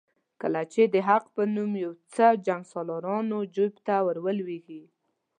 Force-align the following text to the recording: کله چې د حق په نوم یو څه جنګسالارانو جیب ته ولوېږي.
کله 0.41 0.61
چې 0.73 0.81
د 0.93 0.95
حق 1.07 1.25
په 1.35 1.43
نوم 1.55 1.71
یو 1.83 1.93
څه 2.13 2.25
جنګسالارانو 2.47 3.39
جیب 3.55 3.73
ته 3.87 3.95
ولوېږي. 4.05 4.83